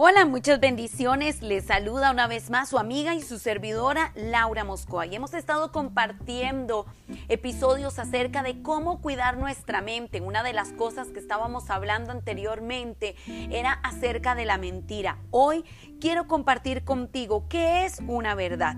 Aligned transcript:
Hola, 0.00 0.26
muchas 0.26 0.60
bendiciones. 0.60 1.42
Les 1.42 1.64
saluda 1.64 2.12
una 2.12 2.28
vez 2.28 2.50
más 2.50 2.68
su 2.68 2.78
amiga 2.78 3.16
y 3.16 3.20
su 3.20 3.40
servidora 3.40 4.12
Laura 4.14 4.62
Moscoa. 4.62 5.06
Y 5.06 5.16
hemos 5.16 5.34
estado 5.34 5.72
compartiendo 5.72 6.86
episodios 7.26 7.98
acerca 7.98 8.44
de 8.44 8.62
cómo 8.62 9.00
cuidar 9.00 9.38
nuestra 9.38 9.82
mente. 9.82 10.20
Una 10.20 10.44
de 10.44 10.52
las 10.52 10.70
cosas 10.70 11.08
que 11.08 11.18
estábamos 11.18 11.68
hablando 11.68 12.12
anteriormente 12.12 13.16
era 13.50 13.72
acerca 13.72 14.36
de 14.36 14.44
la 14.44 14.56
mentira. 14.56 15.18
Hoy 15.32 15.64
quiero 16.00 16.28
compartir 16.28 16.84
contigo 16.84 17.48
qué 17.48 17.84
es 17.84 17.98
una 18.06 18.36
verdad. 18.36 18.76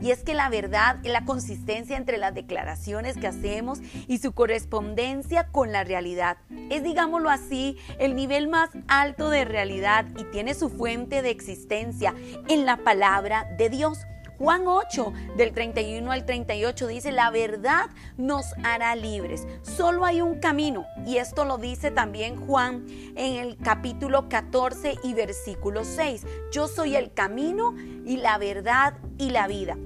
Y 0.00 0.10
es 0.10 0.22
que 0.22 0.34
la 0.34 0.48
verdad 0.48 0.98
es 1.02 1.12
la 1.12 1.24
consistencia 1.24 1.96
entre 1.96 2.18
las 2.18 2.34
declaraciones 2.34 3.16
que 3.16 3.26
hacemos 3.26 3.80
y 4.06 4.18
su 4.18 4.32
correspondencia 4.32 5.48
con 5.48 5.72
la 5.72 5.84
realidad. 5.84 6.38
Es, 6.70 6.82
digámoslo 6.82 7.30
así, 7.30 7.76
el 7.98 8.14
nivel 8.14 8.48
más 8.48 8.70
alto 8.86 9.30
de 9.30 9.44
realidad 9.44 10.06
y 10.16 10.24
tiene 10.24 10.54
su 10.54 10.68
fuente 10.68 11.22
de 11.22 11.30
existencia 11.30 12.14
en 12.48 12.64
la 12.64 12.78
palabra 12.78 13.46
de 13.58 13.70
Dios. 13.70 13.98
Juan 14.38 14.68
8, 14.68 15.12
del 15.36 15.52
31 15.52 16.12
al 16.12 16.24
38 16.24 16.86
dice, 16.86 17.10
la 17.10 17.30
verdad 17.30 17.86
nos 18.16 18.54
hará 18.62 18.94
libres. 18.94 19.48
Solo 19.62 20.04
hay 20.04 20.20
un 20.20 20.38
camino. 20.38 20.86
Y 21.04 21.16
esto 21.16 21.44
lo 21.44 21.58
dice 21.58 21.90
también 21.90 22.36
Juan 22.46 22.86
en 23.16 23.34
el 23.34 23.56
capítulo 23.56 24.28
14 24.28 24.98
y 25.02 25.14
versículo 25.14 25.84
6. 25.84 26.24
Yo 26.52 26.68
soy 26.68 26.94
el 26.94 27.12
camino 27.12 27.74
y 28.06 28.18
la 28.18 28.38
verdad 28.38 28.94
y 29.18 29.30
la 29.30 29.48
vida. 29.48 29.76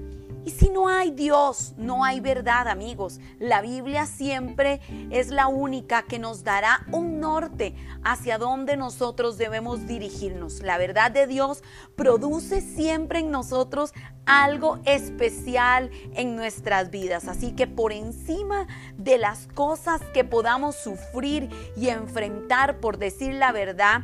Y 0.45 0.51
si 0.51 0.69
no 0.69 0.89
hay 0.89 1.11
Dios, 1.11 1.73
no 1.77 2.03
hay 2.03 2.19
verdad, 2.19 2.67
amigos. 2.67 3.19
La 3.39 3.61
Biblia 3.61 4.05
siempre 4.05 4.81
es 5.09 5.29
la 5.29 5.47
única 5.47 6.03
que 6.03 6.19
nos 6.19 6.43
dará 6.43 6.85
un 6.91 7.19
norte 7.19 7.75
hacia 8.03 8.37
donde 8.37 8.75
nosotros 8.75 9.37
debemos 9.37 9.87
dirigirnos. 9.87 10.61
La 10.61 10.77
verdad 10.77 11.11
de 11.11 11.27
Dios 11.27 11.63
produce 11.95 12.59
siempre 12.59 13.19
en 13.19 13.31
nosotros 13.31 13.93
algo 14.25 14.79
especial 14.85 15.91
en 16.13 16.35
nuestras 16.35 16.89
vidas. 16.89 17.27
Así 17.27 17.53
que 17.53 17.67
por 17.67 17.91
encima 17.91 18.67
de 18.97 19.17
las 19.17 19.47
cosas 19.47 20.01
que 20.13 20.23
podamos 20.23 20.75
sufrir 20.75 21.49
y 21.77 21.89
enfrentar 21.89 22.79
por 22.79 22.97
decir 22.97 23.33
la 23.33 23.51
verdad, 23.51 24.01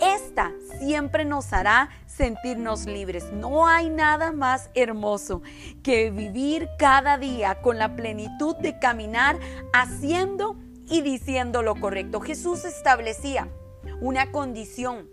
esta 0.00 0.52
siempre 0.78 1.24
nos 1.24 1.52
hará 1.52 1.90
sentirnos 2.16 2.86
libres. 2.86 3.32
No 3.32 3.66
hay 3.66 3.88
nada 3.88 4.32
más 4.32 4.70
hermoso 4.74 5.42
que 5.82 6.10
vivir 6.10 6.68
cada 6.78 7.18
día 7.18 7.60
con 7.62 7.78
la 7.78 7.96
plenitud 7.96 8.56
de 8.56 8.78
caminar 8.78 9.38
haciendo 9.72 10.56
y 10.88 11.00
diciendo 11.00 11.62
lo 11.62 11.74
correcto. 11.76 12.20
Jesús 12.20 12.64
establecía 12.64 13.48
una 14.00 14.30
condición 14.30 15.08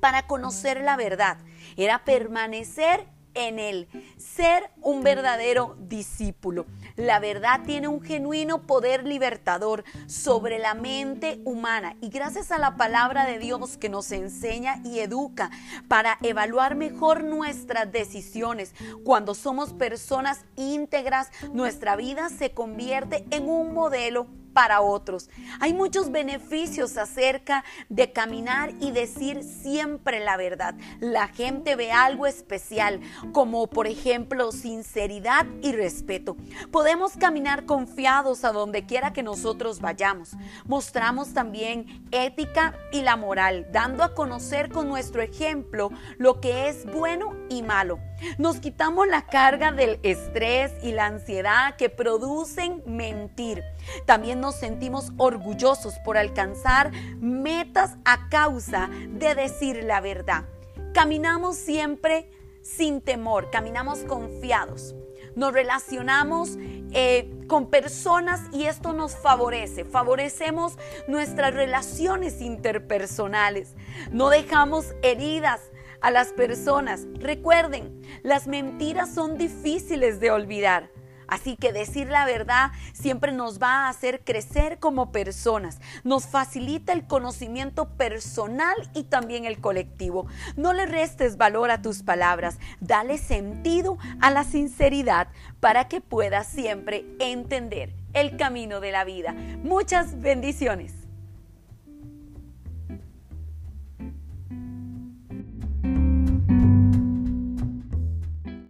para 0.00 0.26
conocer 0.26 0.80
la 0.80 0.96
verdad. 0.96 1.38
Era 1.76 2.04
permanecer 2.04 3.06
en 3.34 3.58
él, 3.58 3.88
ser 4.16 4.70
un 4.82 5.02
verdadero 5.02 5.76
discípulo. 5.78 6.66
La 6.96 7.18
verdad 7.20 7.60
tiene 7.64 7.88
un 7.88 8.02
genuino 8.02 8.66
poder 8.66 9.06
libertador 9.06 9.84
sobre 10.06 10.58
la 10.58 10.74
mente 10.74 11.40
humana 11.44 11.96
y 12.00 12.08
gracias 12.08 12.50
a 12.50 12.58
la 12.58 12.76
palabra 12.76 13.26
de 13.26 13.38
Dios 13.38 13.76
que 13.76 13.88
nos 13.88 14.12
enseña 14.12 14.80
y 14.84 15.00
educa 15.00 15.50
para 15.88 16.18
evaluar 16.22 16.74
mejor 16.74 17.24
nuestras 17.24 17.90
decisiones, 17.90 18.74
cuando 19.04 19.34
somos 19.34 19.72
personas 19.72 20.44
íntegras, 20.56 21.30
nuestra 21.52 21.96
vida 21.96 22.28
se 22.28 22.52
convierte 22.52 23.24
en 23.30 23.48
un 23.48 23.74
modelo 23.74 24.26
para 24.52 24.80
otros. 24.80 25.30
Hay 25.60 25.72
muchos 25.72 26.10
beneficios 26.10 26.96
acerca 26.96 27.64
de 27.88 28.12
caminar 28.12 28.72
y 28.80 28.90
decir 28.90 29.42
siempre 29.42 30.20
la 30.20 30.36
verdad. 30.36 30.74
La 31.00 31.28
gente 31.28 31.76
ve 31.76 31.92
algo 31.92 32.26
especial, 32.26 33.00
como 33.32 33.66
por 33.66 33.86
ejemplo 33.86 34.52
sinceridad 34.52 35.46
y 35.62 35.72
respeto. 35.72 36.36
Podemos 36.70 37.16
caminar 37.16 37.64
confiados 37.64 38.44
a 38.44 38.52
donde 38.52 38.86
quiera 38.86 39.12
que 39.12 39.22
nosotros 39.22 39.80
vayamos. 39.80 40.32
Mostramos 40.66 41.32
también 41.32 42.06
ética 42.10 42.74
y 42.92 43.02
la 43.02 43.16
moral, 43.16 43.66
dando 43.72 44.02
a 44.02 44.14
conocer 44.14 44.70
con 44.70 44.88
nuestro 44.88 45.22
ejemplo 45.22 45.90
lo 46.18 46.40
que 46.40 46.68
es 46.68 46.86
bueno 46.86 47.34
y 47.48 47.62
malo. 47.62 47.98
Nos 48.38 48.60
quitamos 48.60 49.08
la 49.08 49.26
carga 49.26 49.72
del 49.72 49.98
estrés 50.02 50.72
y 50.82 50.92
la 50.92 51.06
ansiedad 51.06 51.76
que 51.76 51.88
producen 51.88 52.82
mentir. 52.86 53.62
También 54.06 54.39
nos 54.40 54.56
sentimos 54.56 55.12
orgullosos 55.16 55.94
por 56.04 56.16
alcanzar 56.16 56.90
metas 57.20 57.96
a 58.04 58.28
causa 58.28 58.88
de 59.08 59.34
decir 59.34 59.84
la 59.84 60.00
verdad. 60.00 60.44
Caminamos 60.92 61.56
siempre 61.56 62.30
sin 62.62 63.00
temor, 63.00 63.50
caminamos 63.50 64.00
confiados. 64.00 64.94
Nos 65.36 65.52
relacionamos 65.52 66.58
eh, 66.92 67.30
con 67.46 67.70
personas 67.70 68.42
y 68.52 68.64
esto 68.64 68.92
nos 68.92 69.14
favorece. 69.14 69.84
Favorecemos 69.84 70.76
nuestras 71.06 71.54
relaciones 71.54 72.40
interpersonales. 72.40 73.74
No 74.10 74.28
dejamos 74.28 74.86
heridas 75.02 75.70
a 76.00 76.10
las 76.10 76.32
personas. 76.32 77.06
Recuerden, 77.14 78.02
las 78.22 78.48
mentiras 78.48 79.14
son 79.14 79.38
difíciles 79.38 80.18
de 80.18 80.30
olvidar. 80.30 80.90
Así 81.30 81.56
que 81.56 81.72
decir 81.72 82.08
la 82.08 82.26
verdad 82.26 82.72
siempre 82.92 83.32
nos 83.32 83.62
va 83.62 83.86
a 83.86 83.88
hacer 83.88 84.22
crecer 84.24 84.78
como 84.78 85.12
personas, 85.12 85.80
nos 86.04 86.26
facilita 86.26 86.92
el 86.92 87.06
conocimiento 87.06 87.88
personal 87.90 88.76
y 88.94 89.04
también 89.04 89.44
el 89.44 89.60
colectivo. 89.60 90.26
No 90.56 90.72
le 90.72 90.86
restes 90.86 91.36
valor 91.36 91.70
a 91.70 91.80
tus 91.80 92.02
palabras, 92.02 92.58
dale 92.80 93.16
sentido 93.16 93.96
a 94.20 94.30
la 94.30 94.44
sinceridad 94.44 95.28
para 95.60 95.88
que 95.88 96.00
puedas 96.00 96.48
siempre 96.48 97.06
entender 97.20 97.94
el 98.12 98.36
camino 98.36 98.80
de 98.80 98.92
la 98.92 99.04
vida. 99.04 99.32
Muchas 99.62 100.20
bendiciones. 100.20 101.09